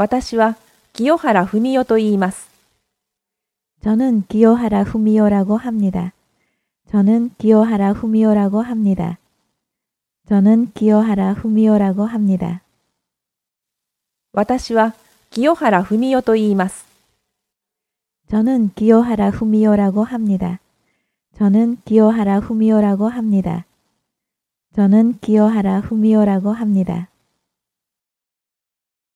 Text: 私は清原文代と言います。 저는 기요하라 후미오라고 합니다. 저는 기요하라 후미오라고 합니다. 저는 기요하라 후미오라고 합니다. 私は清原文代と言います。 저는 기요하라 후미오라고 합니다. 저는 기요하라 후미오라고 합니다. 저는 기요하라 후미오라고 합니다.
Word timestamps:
私は清原文代と言います。 0.00 2.48
저는 3.82 4.24
기요하라 4.28 4.84
후미오라고 4.84 5.58
합니다. 5.58 6.14
저는 6.88 7.32
기요하라 7.36 7.92
후미오라고 7.92 8.62
합니다. 8.62 9.18
저는 10.26 10.72
기요하라 10.72 11.34
후미오라고 11.34 12.06
합니다. 12.06 12.62
私は清原文代と言います。 14.32 16.86
저는 18.28 18.70
기요하라 18.74 19.28
후미오라고 19.28 20.04
합니다. 20.04 20.60
저는 21.36 21.76
기요하라 21.84 22.40
후미오라고 22.40 23.06
합니다. 23.06 23.66
저는 24.74 25.18
기요하라 25.20 25.80
후미오라고 25.80 26.52
합니다. 26.52 27.10